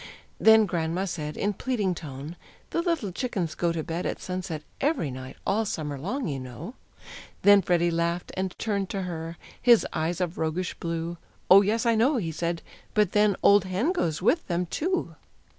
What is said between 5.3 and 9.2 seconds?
All summer long, you know." Then Freddie laughed, and turned to